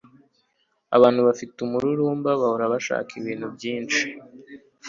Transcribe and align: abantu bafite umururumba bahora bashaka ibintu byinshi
abantu 0.97 1.19
bafite 1.27 1.57
umururumba 1.65 2.29
bahora 2.41 2.65
bashaka 2.73 3.11
ibintu 3.19 3.47
byinshi 3.55 4.01